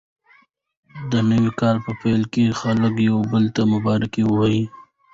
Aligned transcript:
د 1.11 1.13
نوي 1.29 1.51
کال 1.59 1.75
په 1.85 1.91
پیل 2.01 2.21
کې 2.33 2.57
خلک 2.61 2.93
یو 3.09 3.17
بل 3.31 3.45
ته 3.55 3.61
مبارکي 3.73 4.21
ورکوي. 4.27 4.63